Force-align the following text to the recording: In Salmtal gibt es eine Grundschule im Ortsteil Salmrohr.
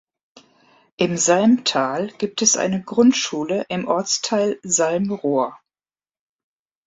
In 0.97 1.15
Salmtal 1.15 2.07
gibt 2.17 2.41
es 2.41 2.57
eine 2.57 2.81
Grundschule 2.81 3.67
im 3.69 3.87
Ortsteil 3.87 4.57
Salmrohr. 4.63 5.59